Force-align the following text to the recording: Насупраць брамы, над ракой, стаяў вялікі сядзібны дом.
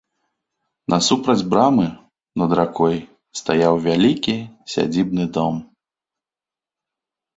Насупраць 0.93 1.45
брамы, 1.51 1.85
над 2.43 2.51
ракой, 2.59 2.97
стаяў 3.41 3.73
вялікі 3.87 4.35
сядзібны 4.77 5.23
дом. 5.37 5.55